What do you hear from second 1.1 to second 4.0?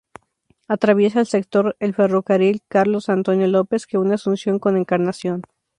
el sector el ferrocarril Carlos Antonio López, que